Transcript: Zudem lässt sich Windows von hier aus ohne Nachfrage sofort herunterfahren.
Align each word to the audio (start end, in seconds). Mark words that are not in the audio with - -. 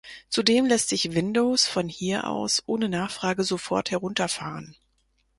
Zudem 0.29 0.65
lässt 0.65 0.89
sich 0.89 1.13
Windows 1.13 1.67
von 1.67 1.87
hier 1.87 2.25
aus 2.25 2.63
ohne 2.65 2.89
Nachfrage 2.89 3.43
sofort 3.43 3.91
herunterfahren. 3.91 4.75